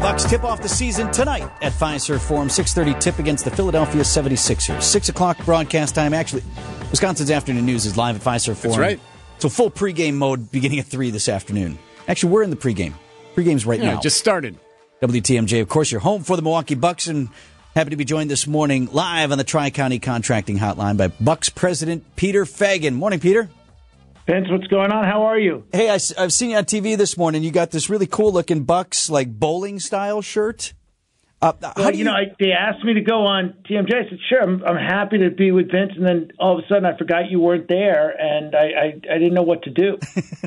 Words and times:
Bucks 0.00 0.24
tip 0.24 0.44
off 0.44 0.62
the 0.62 0.68
season 0.68 1.12
tonight 1.12 1.42
at 1.60 1.72
Fiserv 1.72 2.20
Forum. 2.20 2.48
6.30 2.48 2.98
tip 3.00 3.18
against 3.18 3.44
the 3.44 3.50
Philadelphia 3.50 4.00
76ers. 4.02 4.82
6 4.82 5.08
o'clock 5.10 5.36
broadcast 5.44 5.94
time. 5.94 6.14
Actually, 6.14 6.42
Wisconsin's 6.90 7.30
Afternoon 7.30 7.66
News 7.66 7.84
is 7.84 7.96
live 7.98 8.16
at 8.16 8.22
Fiserv 8.22 8.56
Forum. 8.56 8.78
That's 8.78 8.78
right. 8.78 9.00
So 9.38 9.48
full 9.50 9.70
pregame 9.70 10.14
mode 10.14 10.50
beginning 10.50 10.78
at 10.78 10.86
3 10.86 11.10
this 11.10 11.28
afternoon. 11.28 11.78
Actually, 12.08 12.32
we're 12.32 12.42
in 12.42 12.50
the 12.50 12.56
pregame. 12.56 12.94
Pregame's 13.34 13.66
right 13.66 13.78
Yeah, 13.78 13.94
now. 13.94 14.00
just 14.00 14.16
started. 14.18 14.56
WTMJ, 15.02 15.60
of 15.60 15.68
course, 15.68 15.90
you're 15.92 16.00
home 16.00 16.22
for 16.24 16.34
the 16.36 16.42
Milwaukee 16.42 16.74
Bucks 16.74 17.06
and 17.06 17.28
happy 17.74 17.90
to 17.90 17.96
be 17.96 18.04
joined 18.06 18.30
this 18.30 18.46
morning 18.46 18.88
live 18.92 19.32
on 19.32 19.38
the 19.38 19.44
Tri 19.44 19.68
County 19.70 19.98
Contracting 19.98 20.58
Hotline 20.58 20.96
by 20.96 21.08
Bucks 21.08 21.48
President 21.50 22.04
Peter 22.16 22.44
Feigin. 22.46 22.94
Morning, 22.94 23.20
Peter. 23.20 23.48
Vince, 24.30 24.46
what's 24.48 24.68
going 24.68 24.92
on? 24.92 25.04
How 25.04 25.24
are 25.24 25.40
you? 25.40 25.64
Hey, 25.72 25.88
I, 25.90 25.98
have 26.16 26.32
seen 26.32 26.50
you 26.50 26.56
on 26.56 26.64
TV 26.64 26.96
this 26.96 27.16
morning. 27.16 27.42
You 27.42 27.50
got 27.50 27.72
this 27.72 27.90
really 27.90 28.06
cool 28.06 28.32
looking 28.32 28.62
Bucks 28.62 29.10
like 29.10 29.28
bowling 29.28 29.80
style 29.80 30.22
shirt. 30.22 30.72
Uh, 31.42 31.52
how 31.60 31.72
Well, 31.76 31.90
do 31.90 31.98
you 31.98 32.04
know, 32.04 32.12
I, 32.12 32.26
they 32.38 32.52
asked 32.52 32.84
me 32.84 32.94
to 32.94 33.00
go 33.00 33.26
on 33.26 33.56
TMJ. 33.68 33.92
I 33.92 34.08
said, 34.08 34.18
sure, 34.28 34.40
I'm, 34.40 34.62
I'm 34.62 34.76
happy 34.76 35.18
to 35.18 35.30
be 35.30 35.50
with 35.50 35.72
Vince. 35.72 35.94
And 35.96 36.06
then 36.06 36.30
all 36.38 36.56
of 36.56 36.64
a 36.64 36.68
sudden 36.68 36.84
I 36.84 36.96
forgot 36.96 37.28
you 37.28 37.40
weren't 37.40 37.66
there 37.66 38.10
and 38.10 38.54
I, 38.54 38.60
I, 38.60 39.14
I 39.14 39.18
didn't 39.18 39.34
know 39.34 39.42
what 39.42 39.64
to 39.64 39.70
do. 39.70 39.98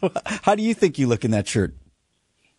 how 0.24 0.54
do 0.54 0.62
you 0.62 0.72
think 0.72 0.98
you 0.98 1.06
look 1.06 1.26
in 1.26 1.32
that 1.32 1.46
shirt? 1.46 1.74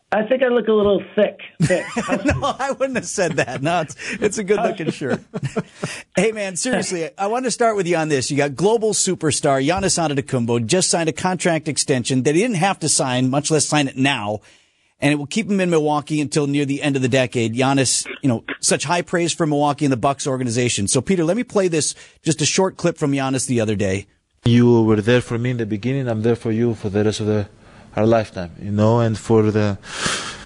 I 0.10 0.24
think 0.24 0.42
I 0.42 0.48
look 0.48 0.70
a 0.70 0.74
little 0.74 1.04
thick. 1.16 1.42
thick. 1.62 1.86
no, 2.26 2.56
I 2.58 2.72
wouldn't 2.72 2.96
have 2.96 3.08
said 3.08 3.34
that. 3.34 3.62
No, 3.62 3.82
it's, 3.82 3.96
it's 4.22 4.38
a 4.38 4.44
good 4.44 4.62
looking 4.62 4.90
shirt. 4.92 5.20
hey, 6.16 6.32
man, 6.32 6.56
seriously, 6.56 7.10
I 7.18 7.28
want 7.28 7.44
to 7.44 7.52
start 7.52 7.76
with 7.76 7.88
you 7.88 7.98
on 7.98 8.08
this. 8.08 8.32
You 8.32 8.38
got 8.38 8.56
global 8.56 8.94
superstar 8.94 9.62
Giannis 9.66 10.00
Antetokounmpo 10.00 10.66
just 10.66 10.90
signed 10.90 11.10
a 11.10 11.14
contract 11.14 11.68
extension 11.68 12.24
that 12.24 12.36
he 12.36 12.42
didn't 12.42 12.56
have 12.56 12.80
to 12.80 12.90
sign, 12.90 13.30
much 13.30 13.52
less 13.52 13.66
sign 13.66 13.90
it 13.90 13.98
now. 13.98 14.40
And 15.02 15.12
it 15.12 15.18
will 15.18 15.28
keep 15.28 15.52
him 15.52 15.60
in 15.60 15.70
Milwaukee 15.70 16.22
until 16.22 16.48
near 16.48 16.64
the 16.64 16.82
end 16.82 16.96
of 16.96 17.02
the 17.02 17.10
decade. 17.10 17.54
Giannis, 17.54 18.08
you 18.24 18.30
know, 18.30 18.46
such 18.62 18.86
high 18.86 19.02
praise 19.02 19.34
for 19.34 19.46
Milwaukee 19.46 19.86
and 19.86 19.92
the 19.92 19.98
Bucks 19.98 20.26
organization. 20.26 20.88
So, 20.88 21.02
Peter, 21.02 21.26
let 21.26 21.36
me 21.36 21.44
play 21.44 21.68
this 21.68 21.96
just 22.24 22.42
a 22.42 22.46
short 22.46 22.78
clip 22.78 22.98
from 22.98 23.12
Giannis 23.12 23.46
the 23.46 23.60
other 23.60 23.76
day. 23.76 24.08
You 24.46 24.84
were 24.84 25.02
there 25.02 25.22
for 25.22 25.38
me 25.38 25.52
in 25.52 25.58
the 25.58 25.66
beginning. 25.66 26.08
I'm 26.08 26.22
there 26.22 26.38
for 26.38 26.52
you 26.52 26.76
for 26.76 26.90
the 26.90 27.04
rest 27.04 27.20
of 27.20 27.28
the 27.28 27.50
our 27.98 28.06
lifetime, 28.06 28.52
you 28.62 28.72
know, 28.72 29.00
and 29.00 29.18
for 29.18 29.50
the, 29.50 29.80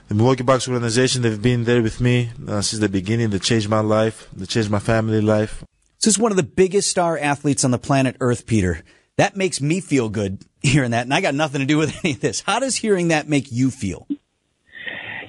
the 0.08 0.16
Milwaukee 0.16 0.44
Bucks 0.44 0.70
organization, 0.70 1.22
they've 1.22 1.42
been 1.42 1.66
there 1.66 1.82
with 1.82 2.00
me 2.00 2.32
uh, 2.48 2.62
since 2.62 2.80
the 2.80 2.88
beginning. 2.88 3.30
They 3.30 3.40
changed 3.40 3.68
my 3.68 3.82
life. 3.82 4.30
They 4.34 4.46
changed 4.46 4.72
my 4.72 4.80
family 4.80 5.20
life. 5.20 5.64
This 6.00 6.16
is 6.16 6.18
one 6.18 6.32
of 6.32 6.38
the 6.38 6.44
biggest 6.44 6.90
star 6.90 7.18
athletes 7.18 7.66
on 7.66 7.72
the 7.72 7.78
planet 7.78 8.16
Earth, 8.22 8.48
Peter. 8.48 8.84
That 9.18 9.36
makes 9.36 9.60
me 9.60 9.82
feel 9.82 10.08
good 10.08 10.46
hearing 10.62 10.92
that, 10.92 11.04
and 11.04 11.14
I 11.14 11.20
got 11.20 11.36
nothing 11.36 11.60
to 11.60 11.68
do 11.68 11.78
with 11.78 11.94
any 12.04 12.14
of 12.14 12.22
this. 12.22 12.40
How 12.40 12.60
does 12.60 12.78
hearing 12.78 13.10
that 13.10 13.28
make 13.28 13.52
you 13.52 13.70
feel? 13.70 14.08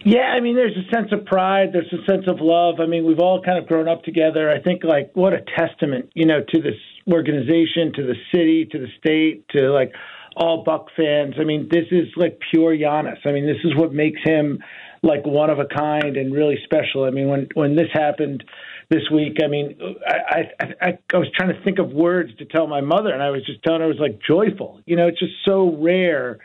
Yeah, 0.05 0.33
I 0.37 0.41
mean, 0.41 0.57
there's 0.57 0.77
a 0.77 0.95
sense 0.95 1.13
of 1.13 1.27
pride. 1.27 1.69
There's 1.73 1.93
a 1.93 2.05
sense 2.11 2.25
of 2.27 2.41
love. 2.41 2.81
I 2.81 2.87
mean, 2.87 3.05
we've 3.05 3.21
all 3.21 3.41
kind 3.41 3.59
of 3.59 3.67
grown 3.69 3.89
up 3.89 4.03
together. 4.03 4.51
I 4.51 4.61
think, 4.61 4.83
like, 4.83 5.11
what 5.15 5.33
a 5.33 5.45
testament, 5.57 6.11
you 6.15 6.27
know, 6.27 6.41
to 6.41 6.61
this 6.61 6.75
organization, 7.09 7.93
to 7.95 8.03
the 8.03 8.17
city, 8.33 8.67
to 8.73 8.79
the 8.79 8.89
state, 8.99 9.49
to 9.51 9.71
like 9.71 9.93
all 10.37 10.65
Buck 10.65 10.89
fans. 10.97 11.35
I 11.41 11.45
mean, 11.45 11.69
this 11.71 11.87
is 11.91 12.09
like 12.17 12.39
pure 12.51 12.77
Giannis. 12.77 13.19
I 13.25 13.33
mean, 13.33 13.47
this 13.47 13.63
is 13.65 13.77
what 13.77 13.93
makes 13.93 14.21
him 14.25 14.59
like 15.03 15.27
one 15.27 15.51
of 15.51 15.59
a 15.59 15.67
kind 15.67 16.17
and 16.17 16.33
really 16.33 16.59
special. 16.65 17.05
I 17.05 17.11
mean, 17.11 17.29
when 17.29 17.49
when 17.55 17.77
this 17.77 17.89
happened 17.93 18.45
this 18.89 19.03
week, 19.13 19.39
I 19.43 19.49
mean, 19.49 19.79
I 20.07 20.41
I, 20.61 20.67
I, 20.81 20.99
I 21.13 21.19
was 21.19 21.29
trying 21.37 21.55
to 21.55 21.63
think 21.65 21.79
of 21.79 21.91
words 21.91 22.31
to 22.39 22.45
tell 22.45 22.67
my 22.67 22.81
mother, 22.81 23.13
and 23.13 23.23
I 23.23 23.31
was 23.31 23.45
just 23.45 23.63
telling 23.63 23.81
her 23.81 23.87
it 23.87 23.99
was 23.99 24.01
like 24.01 24.21
joyful. 24.27 24.81
You 24.87 24.97
know, 24.97 25.09
it's 25.09 25.19
just 25.19 25.35
so 25.47 25.77
rare 25.77 26.39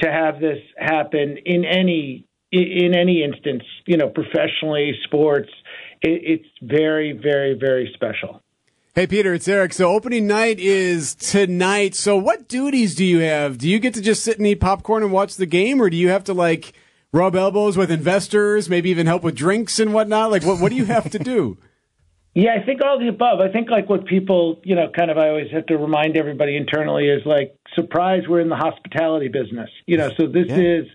to 0.00 0.10
have 0.10 0.40
this 0.40 0.58
happen 0.76 1.38
in 1.44 1.64
any 1.64 2.26
in 2.52 2.94
any 2.94 3.22
instance. 3.24 3.64
You 3.86 3.96
know, 3.96 4.08
professionally, 4.08 4.92
sports. 5.04 5.50
It, 6.02 6.40
it's 6.40 6.48
very, 6.62 7.12
very, 7.12 7.54
very 7.58 7.90
special. 7.94 8.43
Hey, 8.96 9.08
Peter, 9.08 9.34
it's 9.34 9.48
Eric. 9.48 9.72
So 9.72 9.90
opening 9.92 10.28
night 10.28 10.60
is 10.60 11.16
tonight. 11.16 11.96
So 11.96 12.16
what 12.16 12.46
duties 12.46 12.94
do 12.94 13.04
you 13.04 13.18
have? 13.18 13.58
Do 13.58 13.68
you 13.68 13.80
get 13.80 13.92
to 13.94 14.00
just 14.00 14.22
sit 14.22 14.38
and 14.38 14.46
eat 14.46 14.60
popcorn 14.60 15.02
and 15.02 15.10
watch 15.10 15.34
the 15.34 15.46
game, 15.46 15.82
or 15.82 15.90
do 15.90 15.96
you 15.96 16.10
have 16.10 16.22
to 16.24 16.32
like 16.32 16.74
rub 17.10 17.34
elbows 17.34 17.76
with 17.76 17.90
investors, 17.90 18.70
maybe 18.70 18.90
even 18.90 19.08
help 19.08 19.24
with 19.24 19.34
drinks 19.34 19.80
and 19.80 19.92
whatnot? 19.92 20.30
Like, 20.30 20.44
what 20.44 20.60
what 20.60 20.70
do 20.70 20.76
you 20.76 20.84
have 20.84 21.10
to 21.10 21.18
do? 21.18 21.58
Yeah, 22.34 22.56
I 22.60 22.66
think 22.66 22.80
all 22.84 22.98
the 22.98 23.06
above. 23.06 23.38
I 23.40 23.48
think 23.52 23.70
like 23.70 23.88
what 23.88 24.06
people, 24.06 24.60
you 24.64 24.74
know, 24.74 24.90
kind 24.90 25.08
of 25.08 25.16
I 25.18 25.28
always 25.28 25.52
have 25.52 25.66
to 25.66 25.78
remind 25.78 26.16
everybody 26.16 26.56
internally 26.56 27.08
is 27.08 27.24
like 27.24 27.56
surprise 27.74 28.22
we're 28.28 28.40
in 28.40 28.48
the 28.48 28.56
hospitality 28.56 29.28
business. 29.28 29.70
You 29.86 29.98
know, 29.98 30.10
so 30.18 30.26
this 30.26 30.48
Yeah. 30.48 30.58
is 30.58 30.86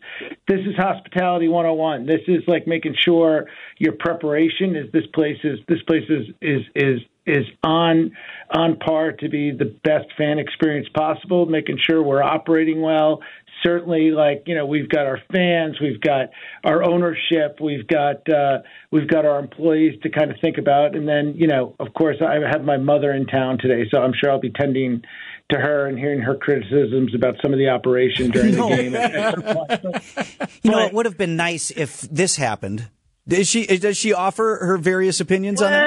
this 0.47 0.59
is 0.65 0.75
hospitality 0.75 1.47
101. 1.47 2.05
This 2.05 2.21
is 2.27 2.43
like 2.47 2.67
making 2.67 2.95
sure 2.95 3.47
your 3.77 3.93
preparation 3.93 4.75
is 4.75 4.91
this 4.91 5.05
place 5.13 5.39
is 5.45 5.59
this 5.67 5.81
place 5.83 6.09
is 6.09 6.27
is 6.41 6.61
is 6.75 6.99
is 7.25 7.45
on 7.63 8.11
on 8.57 8.75
par 8.77 9.13
to 9.13 9.29
be 9.29 9.51
the 9.51 9.73
best 9.83 10.07
fan 10.17 10.39
experience 10.39 10.89
possible, 10.93 11.45
making 11.45 11.77
sure 11.77 12.03
we're 12.03 12.23
operating 12.23 12.81
well, 12.81 13.21
certainly 13.63 14.11
like 14.11 14.43
you 14.45 14.55
know 14.55 14.65
we've 14.65 14.89
got 14.89 15.05
our 15.05 15.19
fans 15.31 15.79
we've 15.81 16.01
got 16.01 16.29
our 16.63 16.83
ownership 16.83 17.57
we've 17.61 17.87
got 17.87 18.27
uh 18.29 18.59
we've 18.91 19.07
got 19.07 19.25
our 19.25 19.39
employees 19.39 19.99
to 20.03 20.09
kind 20.09 20.31
of 20.31 20.37
think 20.41 20.57
about 20.57 20.95
and 20.95 21.07
then 21.07 21.33
you 21.35 21.47
know 21.47 21.75
of 21.79 21.93
course 21.93 22.17
i 22.21 22.35
have 22.49 22.63
my 22.63 22.77
mother 22.77 23.11
in 23.11 23.25
town 23.25 23.57
today 23.59 23.87
so 23.91 24.01
i'm 24.01 24.13
sure 24.19 24.31
i'll 24.31 24.39
be 24.39 24.51
tending 24.51 25.01
to 25.49 25.57
her 25.59 25.87
and 25.87 25.97
hearing 25.97 26.19
her 26.21 26.35
criticisms 26.35 27.13
about 27.15 27.35
some 27.41 27.51
of 27.53 27.57
the 27.59 27.67
operation 27.69 28.29
during 28.31 28.51
the 28.55 28.67
game 28.67 28.95
at- 28.95 29.15
at 29.15 29.81
some. 29.81 30.47
You 30.61 30.69
know, 30.71 30.85
it 30.85 30.93
would 30.93 31.07
have 31.07 31.17
been 31.17 31.35
nice 31.35 31.71
if 31.71 32.01
this 32.01 32.35
happened. 32.35 32.87
Does 33.27 33.47
she 33.49 33.65
does 33.65 33.97
she 33.97 34.13
offer 34.13 34.59
her 34.61 34.77
various 34.77 35.19
opinions 35.19 35.59
on 35.61 35.73
it? 35.73 35.77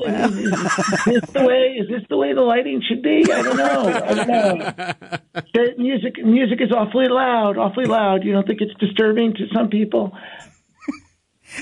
Well, 0.00 0.32
is 0.32 0.50
this 1.06 1.30
the 1.32 1.44
way? 1.44 1.76
Is 1.78 1.88
this 1.88 2.02
the 2.08 2.16
way 2.16 2.32
the 2.32 2.40
lighting 2.40 2.82
should 2.86 3.02
be? 3.02 3.24
I 3.32 3.42
don't 3.42 3.56
know. 3.56 3.88
I 3.88 4.14
don't 4.14 4.28
know. 4.28 5.18
The 5.52 5.74
music, 5.78 6.24
music 6.24 6.60
is 6.60 6.70
awfully 6.72 7.08
loud, 7.08 7.56
awfully 7.58 7.86
loud. 7.86 8.24
You 8.24 8.32
don't 8.32 8.46
think 8.46 8.60
it's 8.60 8.74
disturbing 8.78 9.34
to 9.34 9.46
some 9.54 9.68
people? 9.68 10.12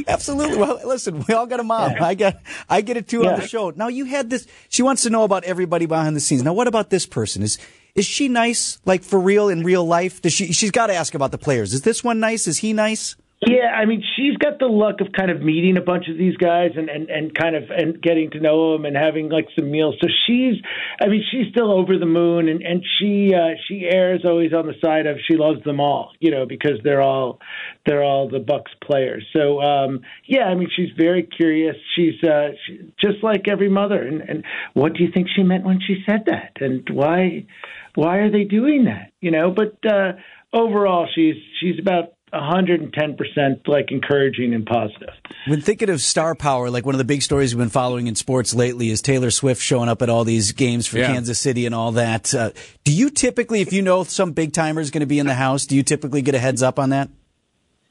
Absolutely. 0.06 0.58
Well, 0.58 0.80
listen, 0.84 1.24
we 1.26 1.34
all 1.34 1.46
got 1.46 1.60
a 1.60 1.64
mom. 1.64 1.94
I 2.00 2.14
got 2.14 2.36
I 2.68 2.80
get 2.82 2.96
it 2.96 3.08
too 3.08 3.26
on 3.26 3.40
the 3.40 3.46
show. 3.46 3.70
Now 3.70 3.88
you 3.88 4.04
had 4.04 4.30
this. 4.30 4.46
She 4.68 4.82
wants 4.82 5.02
to 5.02 5.10
know 5.10 5.24
about 5.24 5.44
everybody 5.44 5.86
behind 5.86 6.14
the 6.14 6.20
scenes. 6.20 6.42
Now, 6.42 6.52
what 6.52 6.66
about 6.68 6.90
this 6.90 7.06
person? 7.06 7.42
Is 7.42 7.58
is 7.94 8.04
she 8.04 8.28
nice? 8.28 8.78
Like 8.84 9.02
for 9.02 9.18
real 9.18 9.48
in 9.48 9.64
real 9.64 9.84
life? 9.84 10.20
Does 10.20 10.32
she? 10.32 10.52
She's 10.52 10.70
got 10.70 10.88
to 10.88 10.94
ask 10.94 11.14
about 11.14 11.30
the 11.30 11.38
players. 11.38 11.72
Is 11.72 11.82
this 11.82 12.04
one 12.04 12.20
nice? 12.20 12.46
Is 12.46 12.58
he 12.58 12.72
nice? 12.72 13.16
Yeah, 13.46 13.66
I 13.72 13.84
mean, 13.84 14.02
she's 14.16 14.36
got 14.36 14.58
the 14.58 14.66
luck 14.66 15.00
of 15.00 15.12
kind 15.12 15.30
of 15.30 15.40
meeting 15.40 15.78
a 15.78 15.80
bunch 15.80 16.08
of 16.08 16.18
these 16.18 16.36
guys 16.36 16.72
and, 16.76 16.88
and, 16.88 17.08
and 17.08 17.32
kind 17.32 17.54
of 17.54 17.70
and 17.70 18.02
getting 18.02 18.32
to 18.32 18.40
know 18.40 18.72
them 18.72 18.84
and 18.84 18.96
having 18.96 19.28
like 19.28 19.46
some 19.56 19.70
meals. 19.70 19.94
So 20.02 20.08
she's, 20.26 20.54
I 21.00 21.06
mean, 21.06 21.22
she's 21.30 21.46
still 21.52 21.70
over 21.70 21.96
the 21.98 22.06
moon, 22.06 22.48
and 22.48 22.62
and 22.62 22.84
she 22.98 23.32
uh, 23.32 23.54
she 23.68 23.88
airs 23.88 24.22
always 24.24 24.52
on 24.52 24.66
the 24.66 24.74
side 24.84 25.06
of 25.06 25.18
she 25.24 25.36
loves 25.36 25.62
them 25.62 25.78
all, 25.78 26.10
you 26.18 26.32
know, 26.32 26.46
because 26.46 26.80
they're 26.82 27.00
all 27.00 27.38
they're 27.86 28.02
all 28.02 28.28
the 28.28 28.40
Bucks 28.40 28.72
players. 28.84 29.24
So 29.32 29.62
um, 29.62 30.00
yeah, 30.26 30.44
I 30.44 30.56
mean, 30.56 30.68
she's 30.74 30.90
very 30.98 31.22
curious. 31.22 31.76
She's 31.94 32.20
uh, 32.24 32.48
she, 32.66 32.92
just 33.00 33.22
like 33.22 33.46
every 33.46 33.68
mother. 33.68 34.02
And, 34.02 34.20
and 34.20 34.44
what 34.74 34.94
do 34.94 35.04
you 35.04 35.12
think 35.14 35.28
she 35.34 35.44
meant 35.44 35.64
when 35.64 35.78
she 35.80 36.02
said 36.08 36.24
that? 36.26 36.56
And 36.60 36.88
why 36.90 37.46
why 37.94 38.16
are 38.16 38.32
they 38.32 38.42
doing 38.42 38.86
that? 38.86 39.12
You 39.20 39.30
know, 39.30 39.52
but 39.52 39.76
uh, 39.88 40.14
overall, 40.52 41.06
she's 41.14 41.36
she's 41.60 41.78
about 41.78 42.14
110% 42.32 43.66
like 43.68 43.90
encouraging 43.90 44.54
and 44.54 44.66
positive. 44.66 45.10
When 45.46 45.60
thinking 45.60 45.90
of 45.90 46.00
star 46.00 46.34
power, 46.34 46.70
like 46.70 46.84
one 46.84 46.94
of 46.94 46.98
the 46.98 47.04
big 47.04 47.22
stories 47.22 47.54
we've 47.54 47.60
been 47.62 47.68
following 47.70 48.06
in 48.06 48.14
sports 48.14 48.54
lately 48.54 48.90
is 48.90 49.00
Taylor 49.02 49.30
Swift 49.30 49.62
showing 49.62 49.88
up 49.88 50.02
at 50.02 50.10
all 50.10 50.24
these 50.24 50.52
games 50.52 50.86
for 50.86 50.98
Yeah. 50.98 51.08
Kansas 51.08 51.38
City 51.38 51.66
and 51.66 51.74
all 51.74 51.92
that. 51.92 52.34
Uh, 52.34 52.50
do 52.84 52.92
you 52.92 53.10
typically, 53.10 53.60
if 53.60 53.72
you 53.72 53.82
know 53.82 54.04
some 54.04 54.32
big 54.32 54.52
timer 54.52 54.80
is 54.80 54.90
going 54.90 55.00
to 55.00 55.06
be 55.06 55.18
in 55.18 55.26
the 55.26 55.34
house, 55.34 55.66
do 55.66 55.76
you 55.76 55.82
typically 55.82 56.22
get 56.22 56.34
a 56.34 56.38
heads 56.38 56.62
up 56.62 56.78
on 56.78 56.90
that? 56.90 57.08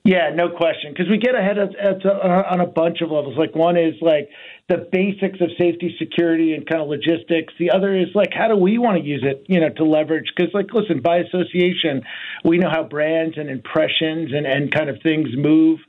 Yeah, 0.07 0.29
no 0.33 0.47
question. 0.47 0.93
Because 0.93 1.09
we 1.09 1.17
get 1.17 1.35
ahead 1.35 1.57
of, 1.57 1.75
at, 1.75 2.05
on 2.05 2.61
a 2.61 2.65
bunch 2.65 3.01
of 3.01 3.11
levels. 3.11 3.37
Like 3.37 3.53
one 3.53 3.75
is 3.75 3.93
like 3.99 4.29
the 4.69 4.87
basics 4.89 5.41
of 5.41 5.49
safety, 5.59 5.97
security, 5.99 6.53
and 6.53 6.65
kind 6.65 6.81
of 6.81 6.87
logistics. 6.87 7.53
The 7.59 7.71
other 7.71 7.93
is 7.93 8.07
like 8.15 8.29
how 8.31 8.47
do 8.47 8.55
we 8.55 8.77
want 8.77 8.97
to 8.97 9.03
use 9.03 9.21
it, 9.27 9.43
you 9.49 9.59
know, 9.59 9.67
to 9.67 9.83
leverage? 9.83 10.31
Because 10.33 10.53
like, 10.53 10.67
listen, 10.73 11.01
by 11.01 11.17
association, 11.17 12.03
we 12.45 12.57
know 12.57 12.69
how 12.71 12.83
brands 12.83 13.37
and 13.37 13.49
impressions 13.49 14.31
and 14.33 14.47
and 14.47 14.73
kind 14.73 14.89
of 14.89 14.95
things 15.03 15.27
move 15.35 15.79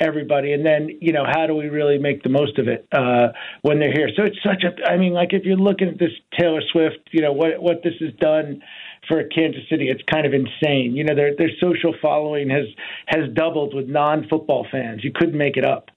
everybody 0.00 0.52
and 0.52 0.66
then 0.66 0.88
you 1.00 1.12
know 1.12 1.24
how 1.24 1.46
do 1.46 1.54
we 1.54 1.68
really 1.68 1.98
make 1.98 2.24
the 2.24 2.28
most 2.28 2.58
of 2.58 2.66
it 2.66 2.84
uh 2.90 3.28
when 3.62 3.78
they're 3.78 3.92
here 3.92 4.08
so 4.16 4.24
it's 4.24 4.36
such 4.42 4.64
a 4.64 4.90
i 4.90 4.96
mean 4.96 5.12
like 5.12 5.28
if 5.32 5.44
you're 5.44 5.56
looking 5.56 5.86
at 5.86 6.00
this 6.00 6.10
taylor 6.36 6.60
swift 6.72 6.98
you 7.12 7.22
know 7.22 7.32
what 7.32 7.62
what 7.62 7.80
this 7.84 7.92
has 8.00 8.12
done 8.14 8.60
for 9.08 9.22
Kansas 9.24 9.62
City, 9.70 9.88
it's 9.88 10.02
kind 10.10 10.26
of 10.26 10.32
insane. 10.34 10.94
You 10.96 11.04
know, 11.04 11.14
their 11.14 11.34
their 11.36 11.50
social 11.60 11.94
following 12.00 12.50
has 12.50 12.66
has 13.06 13.32
doubled 13.34 13.74
with 13.74 13.88
non 13.88 14.26
football 14.28 14.66
fans. 14.70 15.02
You 15.04 15.12
couldn't 15.14 15.36
make 15.36 15.56
it 15.56 15.64
up. 15.64 15.90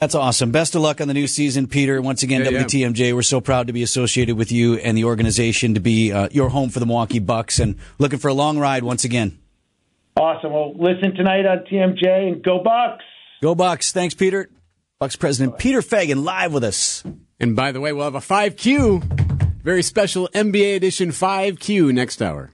That's 0.00 0.14
awesome. 0.14 0.50
Best 0.50 0.74
of 0.74 0.82
luck 0.82 1.00
on 1.00 1.08
the 1.08 1.14
new 1.14 1.26
season, 1.26 1.66
Peter. 1.66 2.02
Once 2.02 2.22
again, 2.22 2.44
Yeah, 2.44 2.50
yeah. 2.50 2.64
WTMJ, 2.64 3.14
we're 3.14 3.22
so 3.22 3.40
proud 3.40 3.68
to 3.68 3.72
be 3.72 3.82
associated 3.82 4.36
with 4.36 4.50
you 4.50 4.74
and 4.74 4.98
the 4.98 5.04
organization 5.04 5.74
to 5.74 5.80
be 5.80 6.12
uh, 6.12 6.28
your 6.32 6.48
home 6.50 6.68
for 6.68 6.80
the 6.80 6.84
Milwaukee 6.86 7.20
Bucks 7.20 7.58
and 7.60 7.76
looking 7.98 8.18
for 8.18 8.28
a 8.28 8.34
long 8.34 8.58
ride 8.58 8.82
once 8.82 9.04
again. 9.04 9.38
Awesome. 10.16 10.52
Well, 10.52 10.74
listen 10.76 11.14
tonight 11.14 11.46
on 11.46 11.58
TMJ 11.70 12.06
and 12.28 12.42
go 12.42 12.62
Bucks. 12.62 13.04
Go 13.40 13.54
Bucks. 13.54 13.92
Thanks, 13.92 14.14
Peter. 14.14 14.50
Bucks 14.98 15.16
president 15.16 15.58
Peter 15.58 15.80
Feigin 15.80 16.24
live 16.24 16.52
with 16.52 16.64
us. 16.64 17.02
And 17.40 17.56
by 17.56 17.72
the 17.72 17.80
way, 17.80 17.92
we'll 17.92 18.04
have 18.04 18.14
a 18.14 18.18
5Q, 18.20 19.23
very 19.64 19.82
special 19.82 20.28
NBA 20.34 20.76
edition 20.76 21.08
5Q 21.08 21.92
next 21.94 22.20
hour. 22.20 22.50